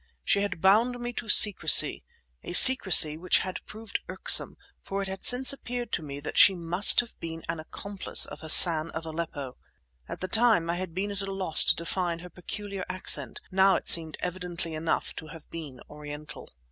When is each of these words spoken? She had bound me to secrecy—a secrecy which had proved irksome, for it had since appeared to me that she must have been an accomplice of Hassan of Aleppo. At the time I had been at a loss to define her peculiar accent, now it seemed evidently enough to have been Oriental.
She 0.23 0.41
had 0.41 0.61
bound 0.61 0.99
me 0.99 1.13
to 1.13 1.29
secrecy—a 1.29 2.53
secrecy 2.53 3.17
which 3.17 3.37
had 3.37 3.63
proved 3.67 3.99
irksome, 4.09 4.57
for 4.81 5.03
it 5.03 5.07
had 5.07 5.23
since 5.23 5.53
appeared 5.53 5.91
to 5.91 6.01
me 6.01 6.19
that 6.21 6.39
she 6.39 6.55
must 6.55 7.01
have 7.01 7.13
been 7.19 7.43
an 7.47 7.59
accomplice 7.59 8.25
of 8.25 8.39
Hassan 8.39 8.89
of 8.97 9.05
Aleppo. 9.05 9.57
At 10.09 10.19
the 10.19 10.27
time 10.27 10.71
I 10.71 10.77
had 10.77 10.95
been 10.95 11.11
at 11.11 11.21
a 11.21 11.31
loss 11.31 11.65
to 11.65 11.75
define 11.75 12.17
her 12.17 12.31
peculiar 12.31 12.83
accent, 12.89 13.41
now 13.51 13.75
it 13.75 13.87
seemed 13.87 14.17
evidently 14.21 14.73
enough 14.73 15.15
to 15.17 15.27
have 15.27 15.47
been 15.51 15.79
Oriental. 15.87 16.51